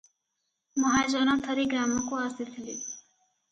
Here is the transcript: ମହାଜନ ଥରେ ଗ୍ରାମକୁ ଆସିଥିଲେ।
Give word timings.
ମହାଜନ 0.83 1.35
ଥରେ 1.45 1.67
ଗ୍ରାମକୁ 1.75 2.19
ଆସିଥିଲେ। 2.25 2.75